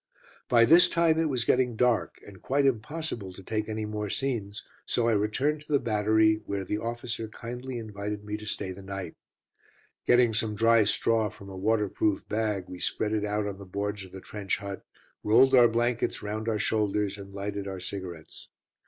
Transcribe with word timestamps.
By 0.49 0.65
this 0.65 0.89
time 0.89 1.19
it 1.19 1.29
was 1.29 1.45
getting 1.45 1.75
dark, 1.75 2.19
and 2.25 2.41
quite 2.41 2.65
impossible 2.65 3.33
to 3.33 3.43
take 3.43 3.69
any 3.69 3.85
more 3.85 4.09
scenes, 4.09 4.63
so 4.83 5.07
I 5.07 5.11
returned 5.13 5.61
to 5.61 5.71
the 5.71 5.79
battery, 5.79 6.41
where 6.47 6.65
the 6.65 6.79
officer 6.79 7.27
kindly 7.27 7.77
invited 7.77 8.23
me 8.25 8.35
to 8.37 8.47
stay 8.47 8.71
the 8.71 8.81
night. 8.81 9.13
Getting 10.07 10.33
some 10.33 10.55
dry 10.55 10.85
straw 10.85 11.29
from 11.29 11.49
a 11.49 11.55
waterproof 11.55 12.27
bag, 12.27 12.65
we 12.67 12.79
spread 12.79 13.11
it 13.13 13.25
out 13.25 13.45
on 13.45 13.59
the 13.59 13.63
boards 13.65 14.03
of 14.03 14.11
the 14.11 14.21
trench 14.21 14.57
hut, 14.57 14.83
rolled 15.23 15.53
our 15.53 15.67
blankets 15.67 16.23
round 16.23 16.49
our 16.49 16.57
shoulders, 16.57 17.19
and 17.19 17.31
lighted 17.31 17.67
our 17.67 17.79
cigarettes. 17.79 18.49